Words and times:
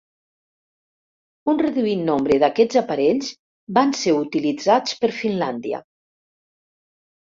Un 1.51 1.59
reduït 1.63 2.01
nombre 2.07 2.39
d'aquests 2.43 2.79
aparells 2.83 3.29
van 3.79 3.93
ser 4.01 4.17
utilitzats 4.23 4.97
per 5.05 5.13
Finlàndia. 5.23 5.83